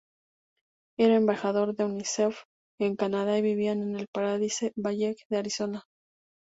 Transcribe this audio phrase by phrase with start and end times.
[0.97, 2.45] Era embajador de Unicef
[2.79, 5.83] en Canadá y vivía en el Paradise Valley de Arizona.